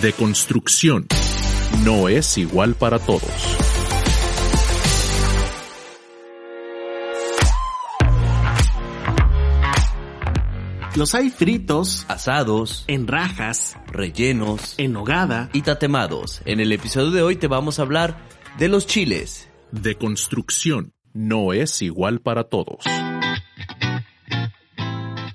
[0.00, 1.08] De construcción.
[1.84, 3.22] No es igual para todos.
[10.94, 15.50] Los hay fritos, asados, en rajas, rellenos en nogada.
[15.52, 16.42] y tatemados.
[16.44, 18.24] En el episodio de hoy te vamos a hablar
[18.56, 19.48] de los chiles.
[19.72, 20.92] De construcción.
[21.12, 22.84] No es igual para todos.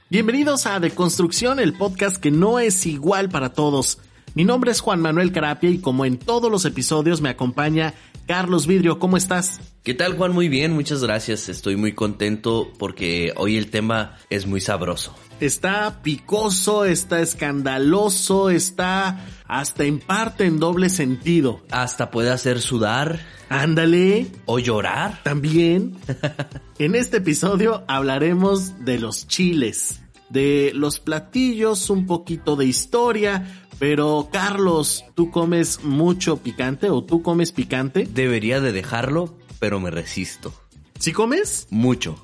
[0.10, 4.00] Bienvenidos a De Construcción, el podcast que no es igual para todos.
[4.36, 7.94] Mi nombre es Juan Manuel Carapia y como en todos los episodios me acompaña
[8.26, 8.98] Carlos Vidrio.
[8.98, 9.60] ¿Cómo estás?
[9.84, 10.32] ¿Qué tal Juan?
[10.32, 11.50] Muy bien, muchas gracias.
[11.50, 15.14] Estoy muy contento porque hoy el tema es muy sabroso.
[15.40, 21.62] Está picoso, está escandaloso, está hasta en parte en doble sentido.
[21.70, 23.20] Hasta puede hacer sudar
[23.50, 25.22] Ándale, o llorar.
[25.24, 25.96] también.
[26.80, 33.63] En este episodio hablaremos de los chiles, de los platillos, un poquito de historia.
[33.80, 38.08] Pero Carlos, ¿tú comes mucho picante o tú comes picante?
[38.10, 40.54] Debería de dejarlo, pero me resisto.
[41.00, 41.68] ¿Sí comes?
[41.70, 42.18] Mucho.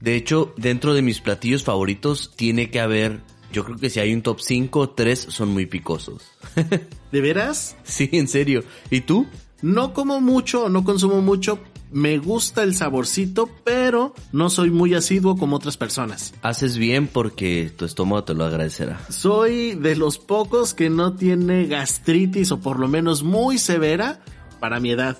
[0.00, 3.20] De hecho, dentro de mis platillos favoritos tiene que haber,
[3.52, 6.30] yo creo que si hay un top 5, 3 son muy picosos.
[7.12, 7.76] ¿De veras?
[7.84, 8.64] sí, en serio.
[8.90, 9.26] ¿Y tú?
[9.62, 11.58] No como mucho, no consumo mucho.
[11.90, 16.34] Me gusta el saborcito, pero no soy muy asiduo como otras personas.
[16.42, 19.00] Haces bien porque tu estómago te lo agradecerá.
[19.08, 24.20] Soy de los pocos que no tiene gastritis o por lo menos muy severa
[24.60, 25.18] para mi edad.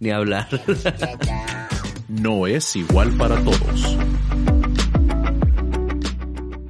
[0.00, 0.48] Ni hablar.
[2.08, 3.96] No es igual para todos.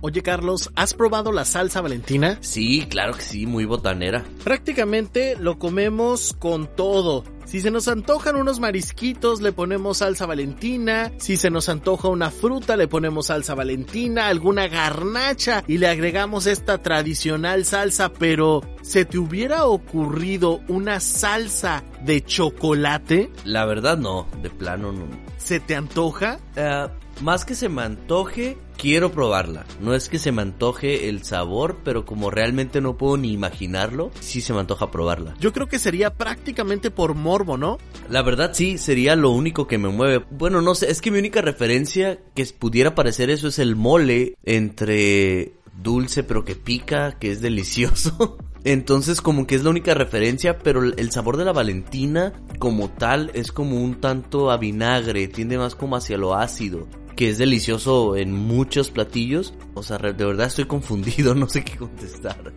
[0.07, 2.37] Oye Carlos, ¿has probado la salsa valentina?
[2.43, 4.23] sí, claro que sí, muy botanera.
[4.45, 7.25] Prácticamente lo comemos con todo.
[7.47, 11.11] Si se nos antojan unos marisquitos, le ponemos salsa valentina.
[11.17, 16.47] Si se nos antoja una fruta, le ponemos salsa valentina, alguna garnacha y le agregamos
[16.47, 18.13] esta tradicional salsa.
[18.13, 23.31] Pero, ¿se te hubiera ocurrido una salsa de chocolate?
[23.45, 25.07] La verdad no, de plano no.
[25.39, 26.41] ¿Se te antoja?
[26.57, 26.89] Eh,
[27.21, 29.65] más que se me antoje, quiero probarla.
[29.81, 34.11] No es que se me antoje el sabor, pero como realmente no puedo ni imaginarlo,
[34.21, 35.35] sí se me antoja probarla.
[35.41, 37.79] Yo creo que sería prácticamente por morbo, ¿no?
[38.09, 40.25] La verdad sí, sería lo único que me mueve.
[40.31, 44.37] Bueno, no sé, es que mi única referencia que pudiera parecer eso es el mole
[44.45, 48.39] entre dulce pero que pica, que es delicioso.
[48.65, 53.31] Entonces como que es la única referencia, pero el sabor de la Valentina como tal
[53.35, 58.17] es como un tanto a vinagre, tiende más como hacia lo ácido, que es delicioso
[58.17, 59.55] en muchos platillos.
[59.75, 62.53] O sea, de verdad estoy confundido, no sé qué contestar.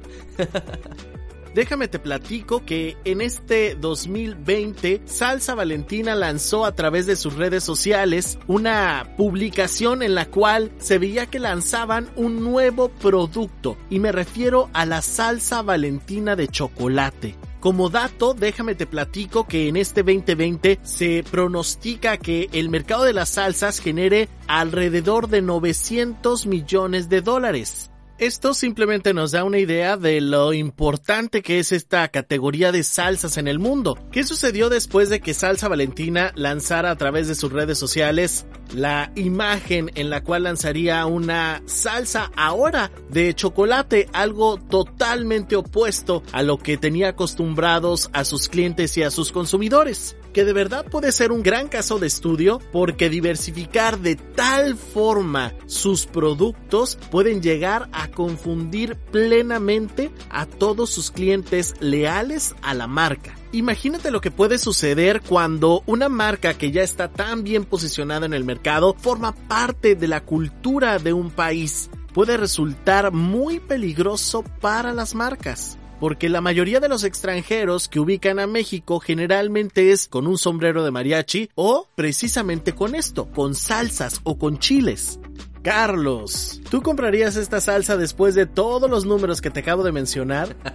[1.57, 7.63] Déjame te platico que en este 2020 Salsa Valentina lanzó a través de sus redes
[7.63, 14.11] sociales una publicación en la cual se veía que lanzaban un nuevo producto y me
[14.11, 17.35] refiero a la salsa Valentina de chocolate.
[17.59, 23.13] Como dato, déjame te platico que en este 2020 se pronostica que el mercado de
[23.13, 27.89] las salsas genere alrededor de 900 millones de dólares.
[28.19, 33.37] Esto simplemente nos da una idea de lo importante que es esta categoría de salsas
[33.37, 33.95] en el mundo.
[34.11, 39.11] ¿Qué sucedió después de que Salsa Valentina lanzara a través de sus redes sociales la
[39.13, 46.57] imagen en la cual lanzaría una salsa ahora de chocolate, algo totalmente opuesto a lo
[46.57, 50.15] que tenía acostumbrados a sus clientes y a sus consumidores?
[50.37, 55.55] Que de verdad puede ser un gran caso de estudio porque diversificar de tal forma
[55.65, 63.35] sus productos pueden llegar a confundir plenamente a todos sus clientes leales a la marca.
[63.51, 68.35] Imagínate lo que puede suceder cuando una marca que ya está tan bien posicionada en
[68.35, 71.89] el mercado forma parte de la cultura de un país.
[72.13, 78.39] Puede resultar muy peligroso para las marcas porque la mayoría de los extranjeros que ubican
[78.39, 84.21] a México generalmente es con un sombrero de mariachi o precisamente con esto, con salsas
[84.23, 85.19] o con chiles.
[85.63, 90.55] Carlos, ¿tú comprarías esta salsa después de todos los números que te acabo de mencionar?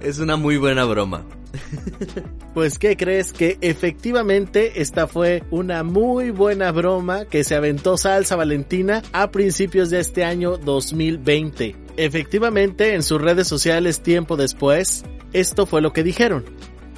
[0.00, 1.24] Es una muy buena broma.
[2.54, 3.32] Pues ¿qué crees?
[3.32, 9.88] Que efectivamente esta fue una muy buena broma que se aventó Salsa Valentina a principios
[9.88, 11.81] de este año 2020.
[11.96, 16.44] Efectivamente, en sus redes sociales tiempo después, esto fue lo que dijeron.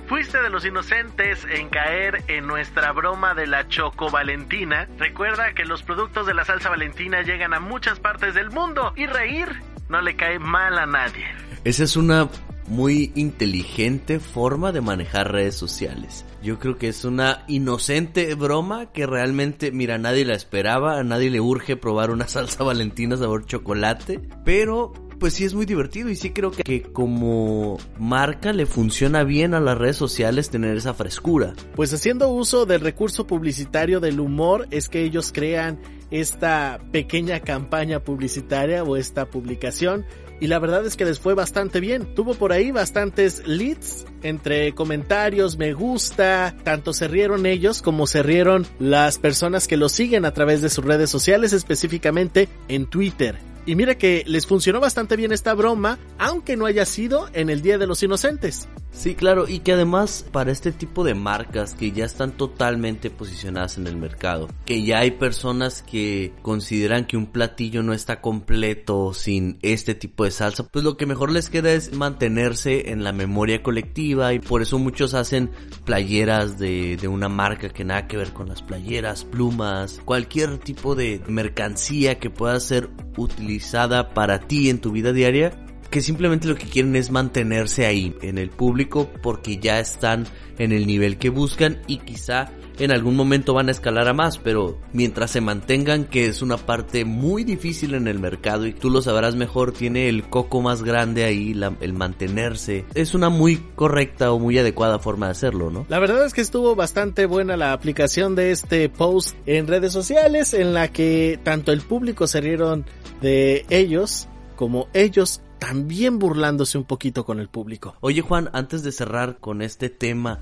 [0.07, 4.87] Fuiste de los inocentes en caer en nuestra broma de la Choco Valentina.
[4.99, 9.07] Recuerda que los productos de la salsa Valentina llegan a muchas partes del mundo y
[9.07, 9.49] reír
[9.89, 11.27] no le cae mal a nadie.
[11.65, 12.29] Esa es una
[12.69, 16.25] muy inteligente forma de manejar redes sociales.
[16.43, 21.31] Yo creo que es una inocente broma que realmente, mira, nadie la esperaba, a nadie
[21.31, 26.17] le urge probar una salsa valentina sabor chocolate, pero Pues sí es muy divertido y
[26.17, 30.93] sí creo que, que como marca le funciona bien a las redes sociales tener esa
[30.93, 31.55] frescura.
[31.77, 35.79] Pues haciendo uso del recurso publicitario del humor es que ellos crean
[36.11, 40.05] esta pequeña campaña publicitaria o esta publicación
[40.41, 42.15] y la verdad es que les fue bastante bien.
[42.15, 48.23] Tuvo por ahí bastantes leads entre comentarios, me gusta, tanto se rieron ellos como se
[48.23, 53.39] rieron las personas que lo siguen a través de sus redes sociales, específicamente en Twitter.
[53.67, 57.63] Y mira que les funcionó bastante bien esta broma, aunque no haya sido en el
[57.63, 58.69] Día de los Inocentes.
[58.95, 63.77] Sí, claro, y que además para este tipo de marcas que ya están totalmente posicionadas
[63.77, 69.13] en el mercado, que ya hay personas que consideran que un platillo no está completo
[69.13, 73.13] sin este tipo de salsa, pues lo que mejor les queda es mantenerse en la
[73.13, 75.51] memoria colectiva y por eso muchos hacen
[75.85, 80.95] playeras de, de una marca que nada que ver con las playeras, plumas, cualquier tipo
[80.95, 85.53] de mercancía que pueda ser utilizada para ti en tu vida diaria
[85.91, 90.27] que simplemente lo que quieren es mantenerse ahí en el público porque ya están
[90.59, 94.39] en el nivel que buscan y quizá en algún momento van a escalar a más,
[94.39, 98.91] pero mientras se mantengan, que es una parte muy difícil en el mercado y tú
[98.91, 102.85] lo sabrás mejor, tiene el coco más grande ahí, el mantenerse.
[102.95, 105.87] Es una muy correcta o muy adecuada forma de hacerlo, ¿no?
[105.89, 110.53] La verdad es que estuvo bastante buena la aplicación de este post en redes sociales
[110.55, 112.85] en la que tanto el público se rieron
[113.21, 117.97] de ellos como ellos también burlándose un poquito con el público.
[118.01, 120.41] Oye Juan, antes de cerrar con este tema,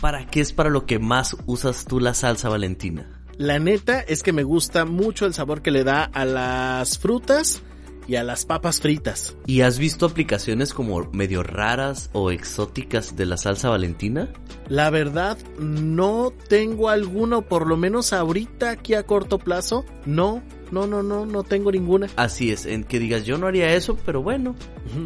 [0.00, 3.20] ¿para qué es para lo que más usas tú la salsa valentina?
[3.36, 7.62] La neta es que me gusta mucho el sabor que le da a las frutas
[8.06, 9.36] y a las papas fritas.
[9.46, 14.28] ¿Y has visto aplicaciones como medio raras o exóticas de la salsa valentina?
[14.68, 20.42] La verdad, no tengo alguno, por lo menos ahorita aquí a corto plazo, no.
[20.70, 22.08] No, no, no, no tengo ninguna.
[22.16, 24.54] Así es, en que digas yo no haría eso, pero bueno.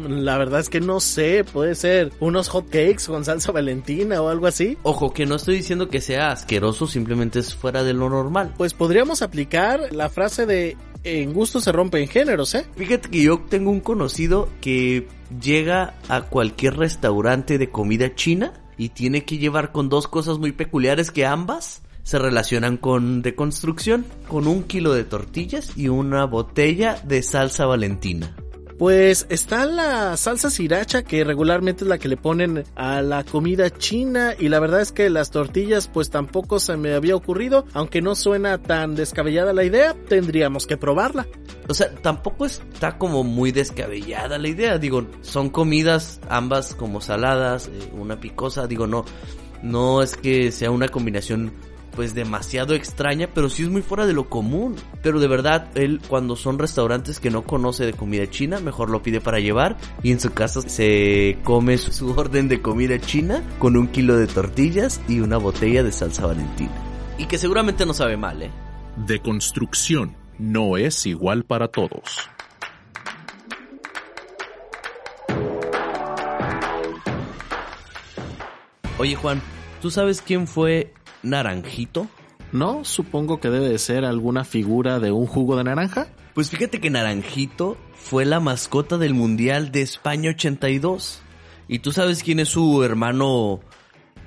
[0.07, 4.29] La verdad es que no sé, puede ser unos hot cakes con salsa valentina o
[4.29, 4.77] algo así.
[4.83, 8.53] Ojo, que no estoy diciendo que sea asqueroso, simplemente es fuera de lo normal.
[8.57, 12.65] Pues podríamos aplicar la frase de en gusto se rompen géneros, ¿eh?
[12.75, 15.07] Fíjate que yo tengo un conocido que
[15.39, 20.51] llega a cualquier restaurante de comida china y tiene que llevar con dos cosas muy
[20.51, 27.01] peculiares que ambas se relacionan con deconstrucción, con un kilo de tortillas y una botella
[27.03, 28.35] de salsa valentina.
[28.77, 33.71] Pues está la salsa sriracha que regularmente es la que le ponen a la comida
[33.71, 38.01] china y la verdad es que las tortillas pues tampoco se me había ocurrido, aunque
[38.01, 41.25] no suena tan descabellada la idea, tendríamos que probarla.
[41.67, 47.67] O sea, tampoco está como muy descabellada la idea, digo, son comidas ambas como saladas,
[47.69, 49.05] eh, una picosa, digo, no,
[49.63, 51.53] no es que sea una combinación
[51.95, 54.75] pues demasiado extraña, pero sí es muy fuera de lo común.
[55.01, 59.01] Pero de verdad, él cuando son restaurantes que no conoce de comida china, mejor lo
[59.01, 63.77] pide para llevar y en su casa se come su orden de comida china con
[63.77, 66.73] un kilo de tortillas y una botella de salsa valentina.
[67.17, 68.51] Y que seguramente no sabe mal, ¿eh?
[69.07, 72.29] De construcción no es igual para todos.
[78.97, 79.41] Oye Juan,
[79.81, 80.93] ¿tú sabes quién fue
[81.25, 82.07] Naranjito?
[82.51, 86.07] No, supongo que debe de ser alguna figura de un jugo de naranja.
[86.33, 91.21] Pues fíjate que Naranjito fue la mascota del Mundial de España 82.
[91.67, 93.59] ¿Y tú sabes quién es su hermano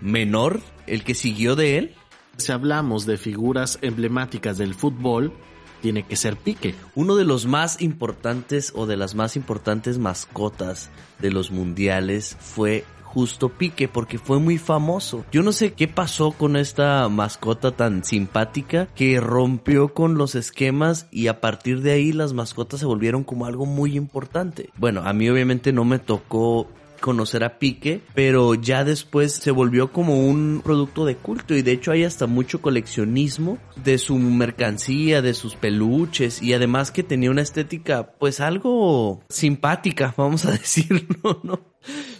[0.00, 1.94] menor, el que siguió de él?
[2.36, 5.32] Si hablamos de figuras emblemáticas del fútbol,
[5.80, 6.74] tiene que ser Pique.
[6.94, 12.84] Uno de los más importantes o de las más importantes mascotas de los mundiales fue
[13.08, 15.24] justo Pique porque fue muy famoso.
[15.32, 21.06] Yo no sé qué pasó con esta mascota tan simpática que rompió con los esquemas
[21.10, 24.70] y a partir de ahí las mascotas se volvieron como algo muy importante.
[24.76, 29.92] Bueno, a mí obviamente no me tocó conocer a Pique, pero ya después se volvió
[29.92, 35.22] como un producto de culto y de hecho hay hasta mucho coleccionismo de su mercancía,
[35.22, 41.40] de sus peluches y además que tenía una estética pues algo simpática, vamos a decirlo,
[41.42, 41.60] ¿no?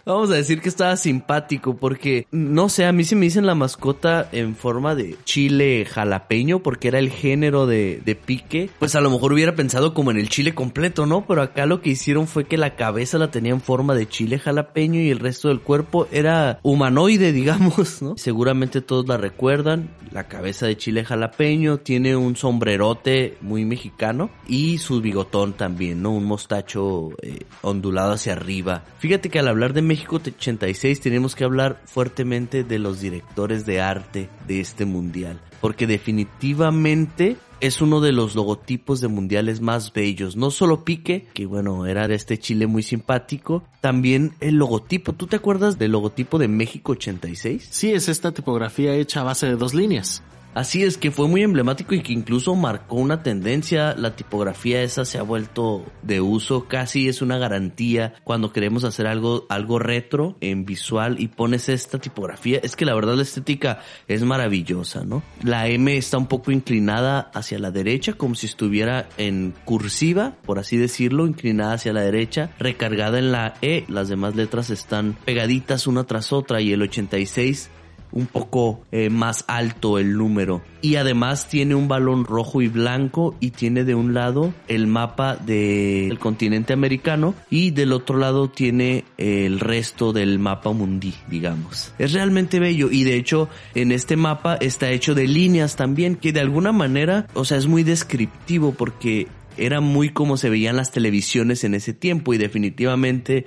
[0.04, 3.54] Vamos a decir que estaba simpático porque, no sé, a mí se me dicen la
[3.54, 8.70] mascota en forma de chile jalapeño porque era el género de, pique.
[8.78, 11.26] Pues a lo mejor hubiera pensado como en el chile completo, ¿no?
[11.26, 14.38] Pero acá lo que hicieron fue que la cabeza la tenía en forma de chile
[14.38, 18.16] jalapeño y el resto del cuerpo era humanoide, digamos, ¿no?
[18.16, 19.90] Seguramente todos la recuerdan.
[20.10, 26.12] La cabeza de chile jalapeño tiene un sombrerote muy mexicano y su bigotón también, ¿no?
[26.12, 28.84] Un mostacho eh, ondulado hacia arriba.
[28.98, 33.80] Fíjate que al hablar de México 86 tenemos que hablar fuertemente de los directores de
[33.80, 35.40] arte de este mundial.
[35.62, 40.36] Porque definitivamente es uno de los logotipos de mundiales más bellos.
[40.36, 45.14] No solo Pique, que bueno, era de este Chile muy simpático, también el logotipo.
[45.14, 47.68] ¿Tú te acuerdas del logotipo de México 86?
[47.70, 50.22] Sí, es esta tipografía hecha a base de dos líneas.
[50.58, 53.94] Así es que fue muy emblemático y que incluso marcó una tendencia.
[53.94, 59.06] La tipografía esa se ha vuelto de uso, casi es una garantía cuando queremos hacer
[59.06, 62.58] algo, algo retro en visual y pones esta tipografía.
[62.60, 65.22] Es que la verdad la estética es maravillosa, ¿no?
[65.44, 70.58] La M está un poco inclinada hacia la derecha, como si estuviera en cursiva, por
[70.58, 73.84] así decirlo, inclinada hacia la derecha, recargada en la E.
[73.86, 77.70] Las demás letras están pegaditas una tras otra y el 86
[78.12, 80.62] un poco eh, más alto el número.
[80.80, 85.36] Y además tiene un balón rojo y blanco y tiene de un lado el mapa
[85.36, 91.92] del continente americano y del otro lado tiene el resto del mapa mundi, digamos.
[91.98, 96.32] Es realmente bello y de hecho en este mapa está hecho de líneas también que
[96.32, 100.92] de alguna manera, o sea, es muy descriptivo porque era muy como se veían las
[100.92, 103.46] televisiones en ese tiempo y definitivamente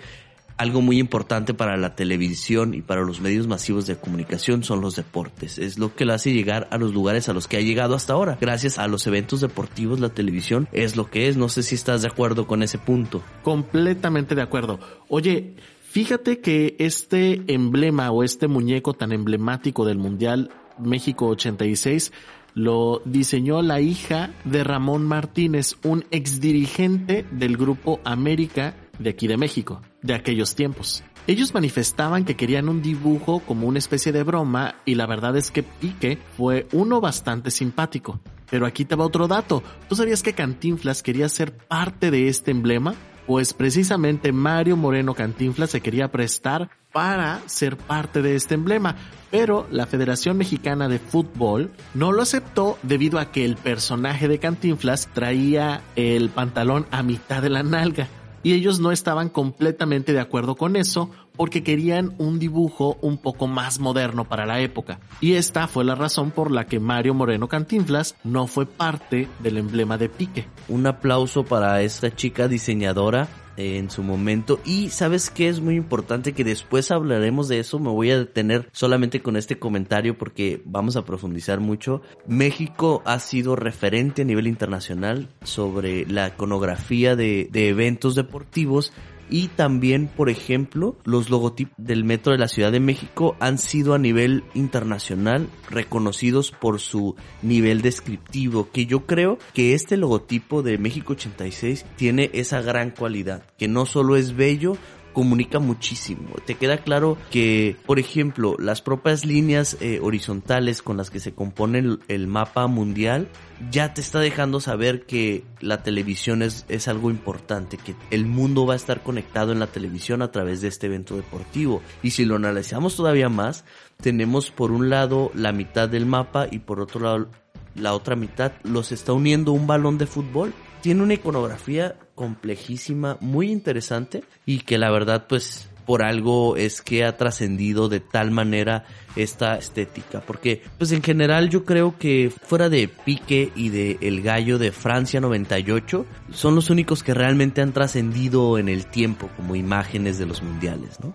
[0.61, 4.95] algo muy importante para la televisión y para los medios masivos de comunicación son los
[4.95, 5.57] deportes.
[5.57, 8.13] Es lo que lo hace llegar a los lugares a los que ha llegado hasta
[8.13, 8.37] ahora.
[8.39, 11.35] Gracias a los eventos deportivos, la televisión es lo que es.
[11.35, 13.23] No sé si estás de acuerdo con ese punto.
[13.41, 14.79] Completamente de acuerdo.
[15.09, 22.11] Oye, fíjate que este emblema o este muñeco tan emblemático del Mundial México 86
[22.53, 29.37] lo diseñó la hija de Ramón Martínez, un exdirigente del grupo América de aquí de
[29.37, 31.03] México, de aquellos tiempos.
[31.27, 35.51] Ellos manifestaban que querían un dibujo como una especie de broma y la verdad es
[35.51, 38.19] que Pique fue uno bastante simpático.
[38.49, 39.63] Pero aquí te va otro dato.
[39.87, 42.95] ¿Tú sabías que Cantinflas quería ser parte de este emblema?
[43.27, 48.97] Pues precisamente Mario Moreno Cantinflas se quería prestar para ser parte de este emblema,
[49.29, 54.39] pero la Federación Mexicana de Fútbol no lo aceptó debido a que el personaje de
[54.39, 58.09] Cantinflas traía el pantalón a mitad de la nalga
[58.43, 63.47] y ellos no estaban completamente de acuerdo con eso porque querían un dibujo un poco
[63.47, 64.99] más moderno para la época.
[65.21, 69.57] Y esta fue la razón por la que Mario Moreno Cantinflas no fue parte del
[69.57, 70.47] emblema de Pique.
[70.67, 74.59] Un aplauso para esta chica diseñadora en su momento.
[74.65, 77.79] Y sabes que es muy importante que después hablaremos de eso.
[77.79, 82.01] Me voy a detener solamente con este comentario porque vamos a profundizar mucho.
[82.27, 88.93] México ha sido referente a nivel internacional sobre la iconografía de, de eventos deportivos
[89.31, 93.93] y también, por ejemplo, los logotipos del metro de la Ciudad de México han sido
[93.95, 100.77] a nivel internacional reconocidos por su nivel descriptivo, que yo creo que este logotipo de
[100.77, 104.75] México 86 tiene esa gran cualidad, que no solo es bello,
[105.13, 106.29] comunica muchísimo.
[106.45, 111.33] Te queda claro que, por ejemplo, las propias líneas eh, horizontales con las que se
[111.33, 113.27] compone el, el, mapa mundial
[113.69, 118.65] ya te está dejando saber que la televisión es, es algo importante, que el mundo
[118.65, 121.81] va a estar conectado en la televisión a través de este evento deportivo.
[122.01, 123.65] Y si lo analizamos todavía más,
[124.01, 127.27] tenemos por un lado la mitad del mapa y por otro lado
[127.75, 130.53] la otra mitad los está uniendo un balón de fútbol.
[130.81, 137.03] Tiene una iconografía complejísima, muy interesante y que la verdad pues por algo es que
[137.03, 138.85] ha trascendido de tal manera
[139.15, 140.21] esta estética.
[140.21, 144.71] Porque, pues en general yo creo que fuera de Pique y de El Gallo de
[144.71, 150.25] Francia 98, son los únicos que realmente han trascendido en el tiempo como imágenes de
[150.25, 151.13] los mundiales, ¿no?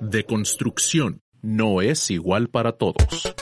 [0.00, 3.34] De construcción no es igual para todos.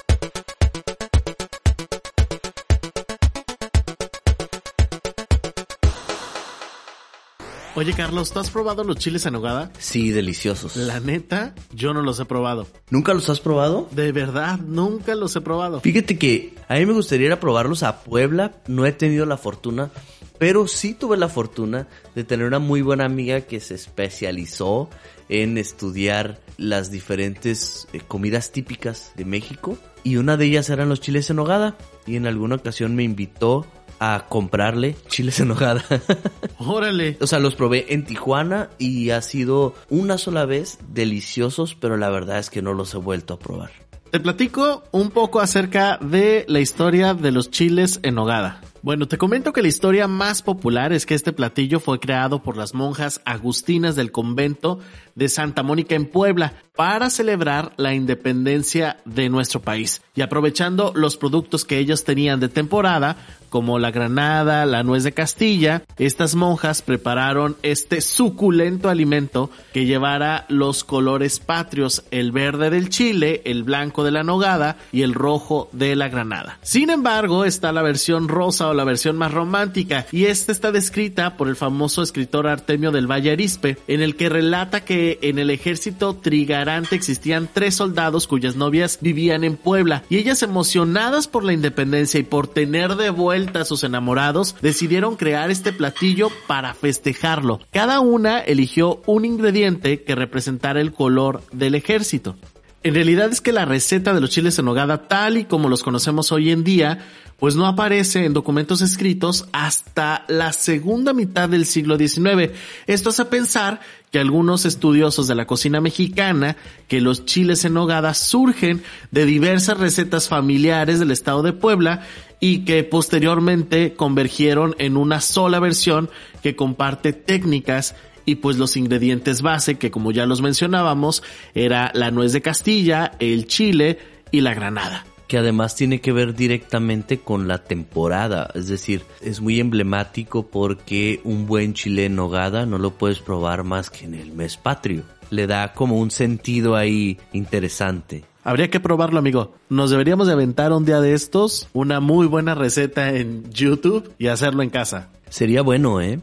[7.75, 9.73] Oye, Carlos, ¿tú has probado los chiles en nogada?
[9.79, 10.77] Sí, deliciosos.
[10.77, 12.67] La neta, yo no los he probado.
[12.91, 13.89] ¿Nunca los has probado?
[13.93, 15.81] De verdad, nunca los he probado.
[15.81, 18.53] Fíjate que a mí me gustaría ir a probarlos a Puebla.
[18.67, 19.91] No he tenido la fortuna,
[20.39, 24.91] pero sí tuve la fortuna de tener una muy buena amiga que se especializó
[25.31, 29.79] en estudiar las diferentes eh, comidas típicas de México.
[30.05, 31.79] Y una de ellas eran los chiles en nogada.
[32.07, 33.67] Y en alguna ocasión me invitó
[34.03, 35.85] a comprarle chiles en nogada.
[36.59, 37.17] Órale.
[37.21, 42.11] O sea, los probé en Tijuana y ha sido una sola vez deliciosos, pero la
[42.11, 43.71] verdad es que no los he vuelto a probar.
[44.11, 48.61] Te platico un poco acerca de la historia de los chiles en nogada.
[48.83, 52.57] Bueno, te comento que la historia más popular es que este platillo fue creado por
[52.57, 54.81] las monjas agustinas del convento
[55.15, 60.03] de Santa Mónica en Puebla para celebrar la independencia de nuestro país.
[60.17, 63.17] Y aprovechando los productos que ellos tenían de temporada,
[63.53, 70.47] como la granada, la nuez de Castilla, estas monjas prepararon este suculento alimento que llevara
[70.49, 75.69] los colores patrios, el verde del chile, el blanco de la nogada y el rojo
[75.73, 76.59] de la granada.
[76.63, 81.37] Sin embargo, está la versión rosa o la versión más romántica y esta está descrita
[81.37, 85.51] por el famoso escritor Artemio del Valle Arispe, en el que relata que en el
[85.51, 91.53] ejército trigarante existían tres soldados cuyas novias vivían en Puebla y ellas emocionadas por la
[91.53, 97.61] independencia y por tener de vuelta sus enamorados decidieron crear este platillo para festejarlo.
[97.73, 102.37] Cada una eligió un ingrediente que representara el color del ejército.
[102.85, 105.85] En realidad es que la receta de los chiles en nogada tal y como los
[105.85, 107.07] conocemos hoy en día
[107.43, 112.53] pues no aparece en documentos escritos hasta la segunda mitad del siglo XIX.
[112.87, 113.81] Esto hace pensar
[114.13, 116.57] que algunos estudiosos de la cocina mexicana
[116.87, 122.07] que los chiles en nogada surgen de diversas recetas familiares del estado de Puebla
[122.43, 126.11] y que posteriormente convergieron en una sola versión
[126.43, 127.95] que comparte técnicas
[128.25, 131.23] y pues los ingredientes base que como ya los mencionábamos
[131.55, 134.01] era la nuez de Castilla, el chile
[134.33, 139.41] y la granada que además tiene que ver directamente con la temporada, es decir, es
[139.41, 144.13] muy emblemático porque un buen chile en nogada no lo puedes probar más que en
[144.15, 145.05] el mes patrio.
[145.31, 148.25] Le da como un sentido ahí interesante.
[148.45, 149.55] Habría que probarlo, amigo.
[149.69, 154.27] Nos deberíamos de aventar un día de estos una muy buena receta en YouTube y
[154.27, 155.11] hacerlo en casa.
[155.29, 156.21] Sería bueno, ¿eh?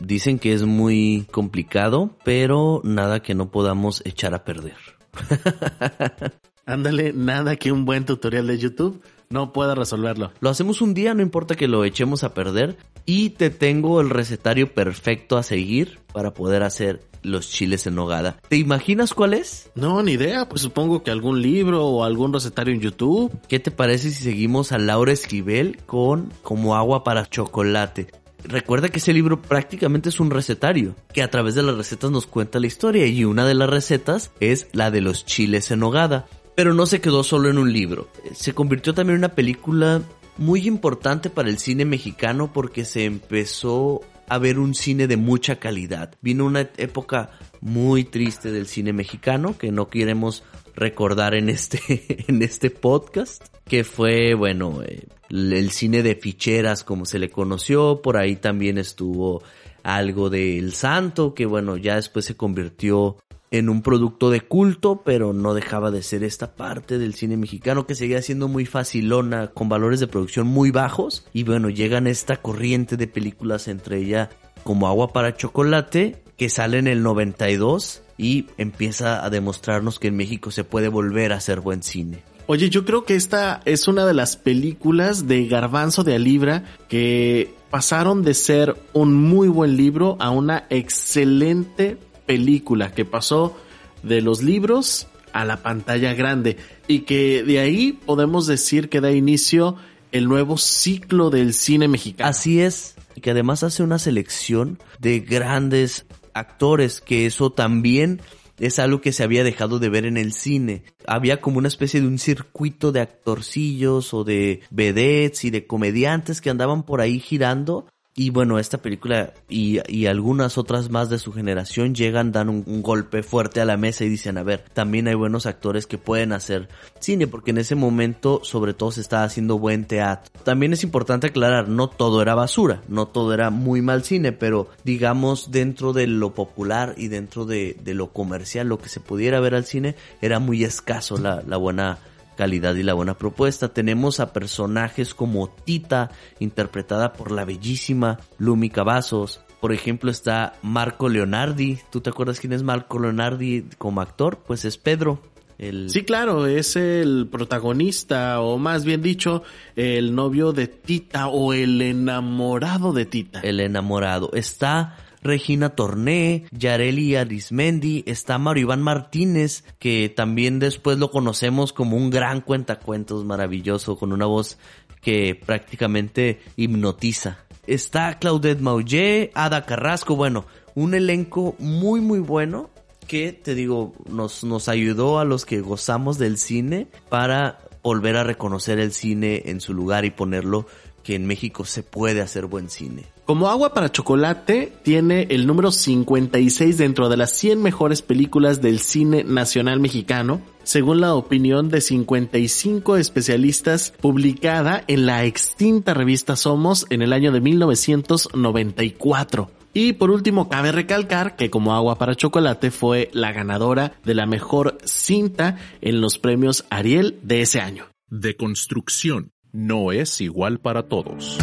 [0.00, 4.76] Dicen que es muy complicado, pero nada que no podamos echar a perder.
[6.66, 10.32] Ándale, nada que un buen tutorial de YouTube no pueda resolverlo.
[10.40, 12.78] Lo hacemos un día, no importa que lo echemos a perder.
[13.06, 18.38] Y te tengo el recetario perfecto a seguir para poder hacer los chiles en nogada.
[18.48, 19.70] ¿Te imaginas cuál es?
[19.74, 20.48] No, ni idea.
[20.48, 23.32] Pues supongo que algún libro o algún recetario en YouTube.
[23.48, 28.08] ¿Qué te parece si seguimos a Laura Esquivel con Como agua para chocolate?
[28.44, 32.26] Recuerda que ese libro prácticamente es un recetario, que a través de las recetas nos
[32.26, 36.26] cuenta la historia y una de las recetas es la de los chiles en nogada.
[36.54, 38.08] Pero no se quedó solo en un libro.
[38.32, 40.02] Se convirtió también en una película
[40.36, 44.00] muy importante para el cine mexicano porque se empezó
[44.30, 46.14] a ver un cine de mucha calidad.
[46.22, 50.44] Vino una época muy triste del cine mexicano que no queremos
[50.76, 57.06] recordar en este, en este podcast, que fue, bueno, eh, el cine de ficheras como
[57.06, 59.42] se le conoció, por ahí también estuvo
[59.82, 63.16] algo de El Santo, que bueno, ya después se convirtió
[63.50, 67.86] en un producto de culto, pero no dejaba de ser esta parte del cine mexicano
[67.86, 71.26] que seguía siendo muy facilona, con valores de producción muy bajos.
[71.32, 74.30] Y bueno, llegan esta corriente de películas, entre ella
[74.62, 80.16] como Agua para Chocolate, que sale en el 92 y empieza a demostrarnos que en
[80.16, 82.22] México se puede volver a hacer buen cine.
[82.46, 87.54] Oye, yo creo que esta es una de las películas de Garbanzo de Alibra que
[87.70, 91.96] pasaron de ser un muy buen libro a una excelente
[92.30, 93.56] película que pasó
[94.04, 99.10] de los libros a la pantalla grande y que de ahí podemos decir que da
[99.10, 99.74] inicio
[100.12, 102.30] el nuevo ciclo del cine mexicano.
[102.30, 108.20] Así es, y que además hace una selección de grandes actores, que eso también
[108.60, 110.84] es algo que se había dejado de ver en el cine.
[111.08, 116.40] Había como una especie de un circuito de actorcillos o de vedettes y de comediantes
[116.40, 117.86] que andaban por ahí girando
[118.20, 122.82] y bueno, esta película y, y, algunas otras más de su generación llegan, dan un,
[122.82, 126.34] golpe fuerte a la mesa y dicen, a ver, también hay buenos actores que pueden
[126.34, 130.30] hacer cine, porque en ese momento sobre todo se estaba haciendo buen teatro.
[130.44, 134.68] También es importante aclarar, no todo era basura, no todo era muy mal cine, pero
[134.84, 139.40] digamos dentro de lo popular y dentro de, de lo comercial, lo que se pudiera
[139.40, 141.98] ver al cine, era muy escaso la, la buena
[142.36, 143.72] calidad y la buena propuesta.
[143.72, 149.40] Tenemos a personajes como Tita, interpretada por la bellísima Lumi Cavazos.
[149.60, 151.78] Por ejemplo, está Marco Leonardi.
[151.90, 154.38] ¿Tú te acuerdas quién es Marco Leonardi como actor?
[154.46, 155.22] Pues es Pedro.
[155.58, 155.90] El...
[155.90, 159.42] Sí, claro, es el protagonista, o más bien dicho,
[159.76, 163.40] el novio de Tita o el enamorado de Tita.
[163.40, 164.30] El enamorado.
[164.32, 171.96] Está Regina Torné, Yareli Arismendi, está Mario Iván Martínez, que también después lo conocemos como
[171.96, 174.58] un gran cuentacuentos maravilloso, con una voz
[175.02, 177.38] que prácticamente hipnotiza.
[177.66, 182.70] Está Claudette Mauget, Ada Carrasco, bueno, un elenco muy muy bueno
[183.06, 188.24] que te digo, nos, nos ayudó a los que gozamos del cine para volver a
[188.24, 190.66] reconocer el cine en su lugar y ponerlo
[191.02, 193.04] que en México se puede hacer buen cine.
[193.30, 198.80] Como agua para chocolate, tiene el número 56 dentro de las 100 mejores películas del
[198.80, 206.86] cine nacional mexicano, según la opinión de 55 especialistas publicada en la extinta revista Somos
[206.90, 209.48] en el año de 1994.
[209.74, 214.26] Y por último, cabe recalcar que como agua para chocolate fue la ganadora de la
[214.26, 217.84] mejor cinta en los premios Ariel de ese año.
[218.08, 221.38] De construcción no es igual para todos.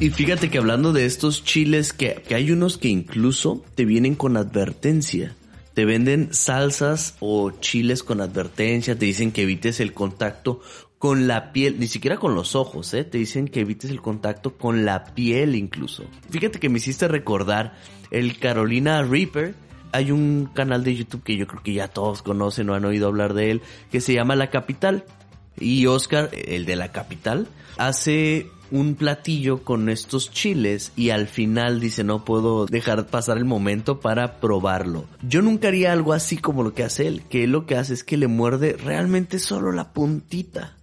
[0.00, 4.14] Y fíjate que hablando de estos chiles, que, que, hay unos que incluso te vienen
[4.14, 5.36] con advertencia.
[5.74, 10.62] Te venden salsas o chiles con advertencia, te dicen que evites el contacto
[10.96, 13.04] con la piel, ni siquiera con los ojos, ¿eh?
[13.04, 16.04] Te dicen que evites el contacto con la piel incluso.
[16.30, 17.74] Fíjate que me hiciste recordar
[18.10, 19.54] el Carolina Reaper.
[19.92, 23.06] Hay un canal de YouTube que yo creo que ya todos conocen o han oído
[23.06, 25.04] hablar de él, que se llama La Capital.
[25.58, 31.80] Y Oscar, el de La Capital, hace un platillo con estos chiles y al final
[31.80, 35.06] dice no puedo dejar pasar el momento para probarlo.
[35.22, 37.94] Yo nunca haría algo así como lo que hace él, que él lo que hace
[37.94, 40.76] es que le muerde realmente solo la puntita.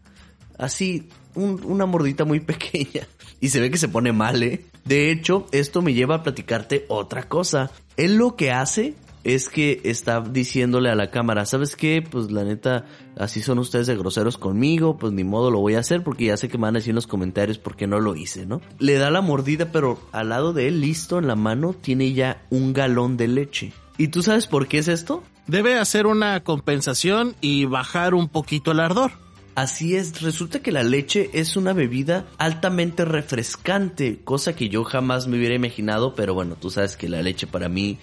[0.57, 3.07] Así, una mordita muy pequeña.
[3.39, 4.65] Y se ve que se pone mal, ¿eh?
[4.83, 7.71] De hecho, esto me lleva a platicarte otra cosa.
[7.97, 12.01] Él lo que hace es que está diciéndole a la cámara, ¿sabes qué?
[12.01, 12.85] Pues la neta,
[13.17, 16.37] así son ustedes de groseros conmigo, pues ni modo lo voy a hacer porque ya
[16.37, 18.61] sé que me van a decir en los comentarios porque no lo hice, ¿no?
[18.79, 22.45] Le da la mordida, pero al lado de él, listo en la mano, tiene ya
[22.49, 23.73] un galón de leche.
[23.97, 25.23] ¿Y tú sabes por qué es esto?
[25.47, 29.11] Debe hacer una compensación y bajar un poquito el ardor.
[29.57, 35.25] Así es, resulta que la leche es una bebida altamente refrescante, cosa que yo jamás
[35.25, 37.97] me hubiera imaginado, pero bueno, tú sabes que la leche para mí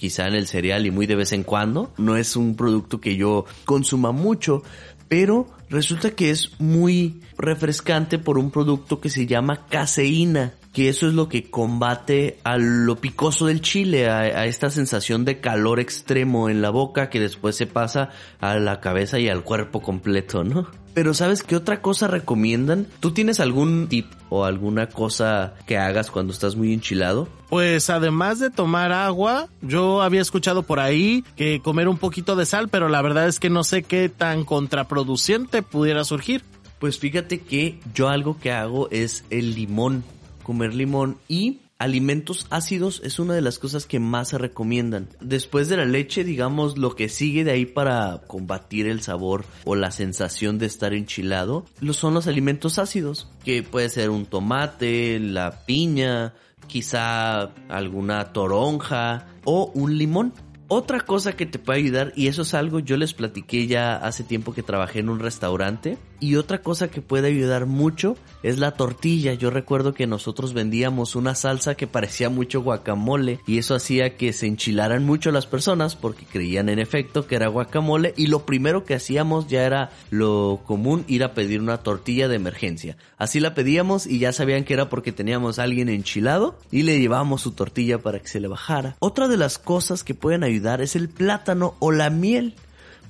[0.00, 1.92] quizá en el cereal y muy de vez en cuando.
[1.98, 4.62] No es un producto que yo consuma mucho,
[5.08, 11.08] pero resulta que es muy refrescante por un producto que se llama caseína que eso
[11.08, 16.48] es lo que combate a lo picoso del chile, a, esta sensación de calor extremo
[16.48, 20.68] en la boca que después se pasa a la cabeza y al cuerpo completo, ¿no?
[20.92, 22.86] Pero ¿sabes qué otra cosa recomiendan?
[22.98, 27.28] ¿Tú tienes algún tip o alguna cosa que hagas cuando estás muy enchilado?
[27.48, 32.44] Pues además de tomar agua, yo había escuchado por ahí que comer un poquito de
[32.44, 36.42] sal, pero la verdad es que no sé qué tan contraproducente pudiera surgir.
[36.80, 40.02] Pues fíjate que yo algo que hago es el limón
[40.42, 45.08] comer limón y alimentos ácidos es una de las cosas que más se recomiendan.
[45.20, 49.74] Después de la leche, digamos, lo que sigue de ahí para combatir el sabor o
[49.74, 55.64] la sensación de estar enchilado, son los alimentos ácidos, que puede ser un tomate, la
[55.64, 56.34] piña,
[56.66, 60.34] quizá alguna toronja o un limón.
[60.72, 64.22] Otra cosa que te puede ayudar, y eso es algo, yo les platiqué ya hace
[64.22, 68.70] tiempo que trabajé en un restaurante, y otra cosa que puede ayudar mucho es la
[68.70, 69.34] tortilla.
[69.34, 74.32] Yo recuerdo que nosotros vendíamos una salsa que parecía mucho guacamole, y eso hacía que
[74.32, 78.84] se enchilaran mucho las personas porque creían en efecto que era guacamole, y lo primero
[78.84, 82.96] que hacíamos ya era lo común ir a pedir una tortilla de emergencia.
[83.18, 87.00] Así la pedíamos y ya sabían que era porque teníamos a alguien enchilado y le
[87.00, 88.94] llevábamos su tortilla para que se le bajara.
[89.00, 92.54] Otra de las cosas que pueden ayudar es el plátano o la miel.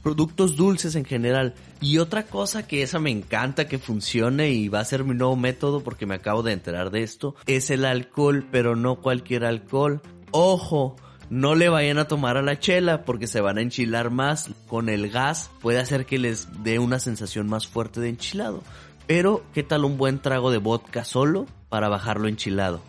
[0.02, 1.54] Productos dulces en general.
[1.80, 5.36] Y otra cosa que esa me encanta que funcione y va a ser mi nuevo
[5.36, 10.00] método porque me acabo de enterar de esto, es el alcohol, pero no cualquier alcohol.
[10.30, 10.96] Ojo,
[11.28, 14.50] no le vayan a tomar a la chela porque se van a enchilar más.
[14.66, 18.62] Con el gas puede hacer que les dé una sensación más fuerte de enchilado.
[19.06, 22.80] Pero, ¿qué tal un buen trago de vodka solo para bajarlo enchilado?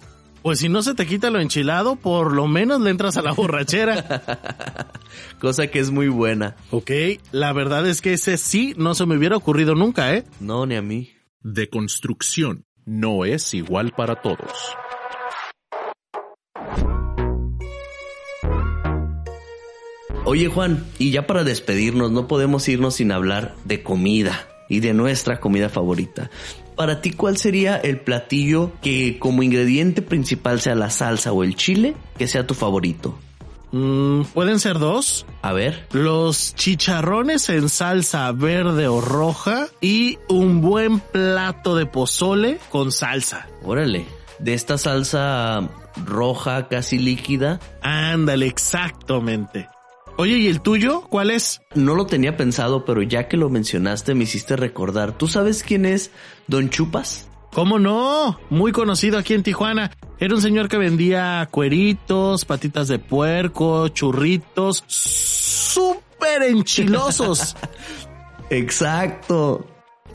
[0.42, 3.32] Pues si no se te quita lo enchilado, por lo menos le entras a la
[3.32, 4.24] borrachera.
[5.40, 6.56] Cosa que es muy buena.
[6.72, 6.92] Ok,
[7.32, 10.26] la verdad es que ese sí no se me hubiera ocurrido nunca, ¿eh?
[10.40, 11.12] No, ni a mí.
[11.42, 14.76] De construcción no es igual para todos.
[20.26, 24.94] Oye Juan, y ya para despedirnos, no podemos irnos sin hablar de comida y de
[24.94, 26.32] nuestra comida favorita
[26.76, 31.56] para ti, ¿cuál sería el platillo que como ingrediente principal sea la salsa o el
[31.56, 33.18] chile que sea tu favorito?
[33.72, 35.26] Mm, Pueden ser dos.
[35.42, 35.88] A ver.
[35.92, 43.48] Los chicharrones en salsa verde o roja y un buen plato de pozole con salsa.
[43.64, 44.06] Órale.
[44.40, 45.70] De esta salsa
[46.06, 47.60] roja casi líquida.
[47.82, 49.70] Ándale, exactamente.
[50.18, 51.02] Oye, ¿y el tuyo?
[51.02, 51.62] ¿Cuál es?
[51.74, 55.18] No lo tenía pensado, pero ya que lo mencionaste me hiciste recordar.
[55.18, 56.12] ¿Tú sabes quién es
[56.48, 57.28] Don Chupas?
[57.52, 58.40] ¿Cómo no?
[58.50, 59.92] Muy conocido aquí en Tijuana.
[60.20, 67.56] Era un señor que vendía cueritos, patitas de puerco, churritos, súper enchilosos.
[68.50, 69.66] Exacto.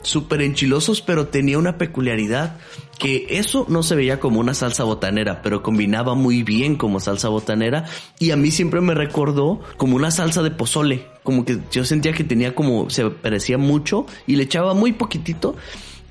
[0.01, 2.57] Súper enchilosos, pero tenía una peculiaridad
[2.97, 7.29] que eso no se veía como una salsa botanera, pero combinaba muy bien como salsa
[7.29, 7.85] botanera
[8.19, 12.13] y a mí siempre me recordó como una salsa de pozole, como que yo sentía
[12.13, 15.55] que tenía como, se parecía mucho y le echaba muy poquitito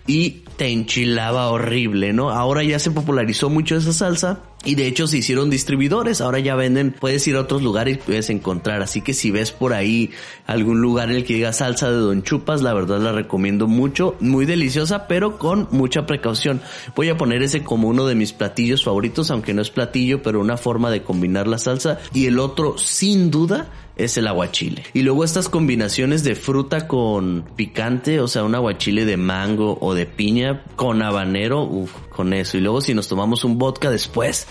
[0.06, 2.30] y te enchilaba horrible, ¿no?
[2.30, 6.56] Ahora ya se popularizó mucho esa salsa y de hecho se hicieron distribuidores, ahora ya
[6.56, 10.10] venden, puedes ir a otros lugares y puedes encontrar, así que si ves por ahí
[10.46, 14.16] algún lugar en el que diga salsa de Don Chupas, la verdad la recomiendo mucho,
[14.20, 16.60] muy deliciosa, pero con mucha precaución.
[16.94, 20.40] Voy a poner ese como uno de mis platillos favoritos, aunque no es platillo, pero
[20.40, 21.98] una forma de combinar la salsa.
[22.12, 24.84] Y el otro sin duda es el aguachile.
[24.92, 29.94] Y luego estas combinaciones de fruta con picante, o sea, un aguachile de mango o
[29.94, 32.58] de piña con habanero, uff, con eso.
[32.58, 34.46] Y luego si nos tomamos un vodka después.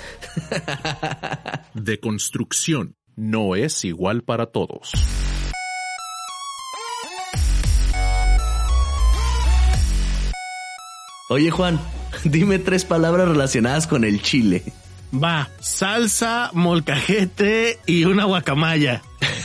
[1.74, 4.92] De construcción no es igual para todos.
[11.30, 11.80] Oye Juan,
[12.24, 14.64] dime tres palabras relacionadas con el chile.
[15.14, 19.02] Va, salsa, molcajete y una guacamaya.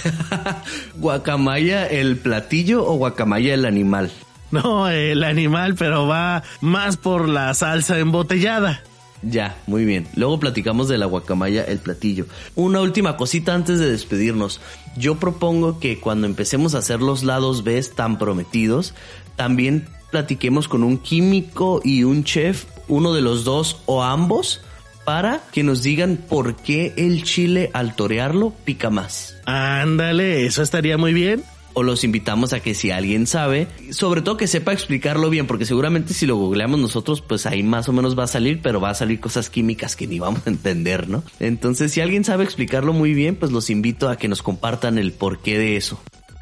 [0.96, 4.10] ¿Guacamaya el platillo o guacamaya el animal?
[4.50, 8.82] No, el animal, pero va más por la salsa embotellada.
[9.22, 10.08] Ya, muy bien.
[10.16, 12.26] Luego platicamos de la guacamaya, el platillo.
[12.54, 14.60] Una última cosita antes de despedirnos.
[14.96, 18.94] Yo propongo que cuando empecemos a hacer los lados B tan prometidos,
[19.36, 24.62] también platiquemos con un químico y un chef, uno de los dos o ambos,
[25.04, 29.36] para que nos digan por qué el chile al torearlo pica más.
[29.46, 31.42] Ándale, eso estaría muy bien.
[31.72, 35.64] O los invitamos a que si alguien sabe, sobre todo que sepa explicarlo bien, porque
[35.64, 38.90] seguramente si lo googleamos nosotros, pues ahí más o menos va a salir, pero va
[38.90, 41.22] a salir cosas químicas que ni vamos a entender, ¿no?
[41.38, 45.12] Entonces, si alguien sabe explicarlo muy bien, pues los invito a que nos compartan el
[45.12, 46.00] porqué de eso.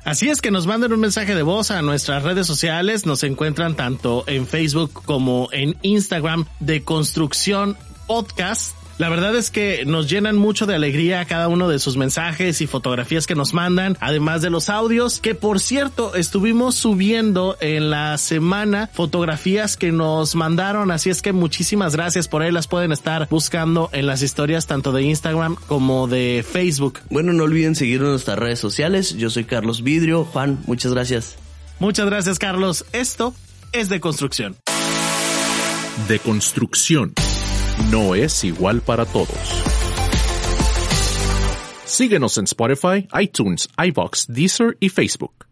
[0.08, 3.04] Así es que nos manden un mensaje de voz a nuestras redes sociales.
[3.04, 7.76] Nos encuentran tanto en Facebook como en Instagram de Construcción
[8.08, 8.74] Podcast.
[8.98, 12.66] La verdad es que nos llenan mucho de alegría cada uno de sus mensajes y
[12.66, 18.18] fotografías que nos mandan, además de los audios, que por cierto estuvimos subiendo en la
[18.18, 23.28] semana fotografías que nos mandaron, así es que muchísimas gracias por ahí, las pueden estar
[23.30, 26.98] buscando en las historias tanto de Instagram como de Facebook.
[27.08, 31.36] Bueno, no olviden seguirnos en nuestras redes sociales, yo soy Carlos Vidrio, Juan, muchas gracias.
[31.78, 33.32] Muchas gracias Carlos, esto
[33.70, 34.56] es de construcción.
[36.08, 37.14] De construcción
[37.90, 39.28] no es igual para todos.
[41.84, 45.47] Síguenos en Spotify, iTunes, iBox, Deezer y Facebook.